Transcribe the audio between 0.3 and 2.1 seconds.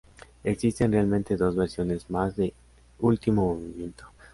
Existen realmente dos versiones